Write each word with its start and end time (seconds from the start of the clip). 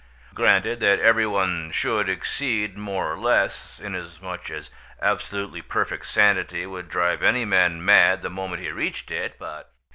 Granted 0.33 0.79
that 0.79 0.99
every 0.99 1.27
one 1.27 1.69
should 1.71 2.09
exceed 2.09 2.75
more 2.75 3.13
or 3.13 3.19
less, 3.19 3.79
inasmuch 3.79 4.49
as 4.49 4.71
absolutely 4.99 5.61
perfect 5.61 6.07
sanity 6.07 6.65
would 6.65 6.89
drive 6.89 7.21
any 7.21 7.45
man 7.45 7.85
mad 7.85 8.23
the 8.23 8.29
moment 8.31 8.63
he 8.63 8.71
reached 8.71 9.11
it, 9.11 9.37
but 9.37 9.71